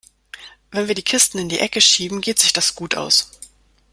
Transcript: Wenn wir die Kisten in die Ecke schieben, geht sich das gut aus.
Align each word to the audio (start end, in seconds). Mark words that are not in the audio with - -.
Wenn 0.71 0.87
wir 0.87 0.95
die 0.95 1.03
Kisten 1.03 1.37
in 1.37 1.47
die 1.47 1.59
Ecke 1.59 1.79
schieben, 1.79 2.21
geht 2.21 2.39
sich 2.39 2.53
das 2.53 2.73
gut 2.75 2.95
aus. 2.95 3.29